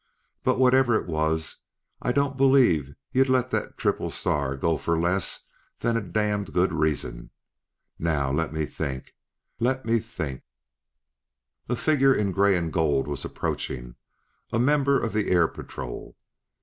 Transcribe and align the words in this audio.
But, 0.41 0.57
whatever 0.57 0.95
it 0.95 1.05
was, 1.05 1.57
I 2.01 2.11
don't 2.11 2.35
believe 2.35 2.95
you 3.11 3.23
let 3.23 3.51
that 3.51 3.77
triple 3.77 4.09
star 4.09 4.57
go 4.57 4.75
for 4.77 4.99
less 4.99 5.47
than 5.81 5.95
a 5.95 6.01
damned 6.01 6.53
good 6.53 6.73
reason. 6.73 7.29
Now, 7.99 8.31
let 8.31 8.51
me 8.51 8.65
think; 8.65 9.13
let 9.59 9.85
me 9.85 9.99
think" 9.99 10.41
A 11.69 11.75
figure 11.75 12.15
in 12.15 12.31
gray 12.31 12.57
and 12.57 12.73
gold 12.73 13.07
was 13.07 13.23
approaching, 13.23 13.93
a 14.51 14.57
member 14.57 14.99
of 14.99 15.13
the 15.13 15.29
Air 15.29 15.47
Patrol. 15.47 16.17